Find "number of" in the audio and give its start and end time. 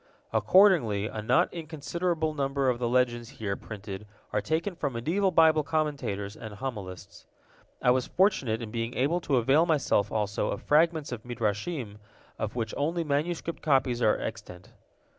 2.33-2.79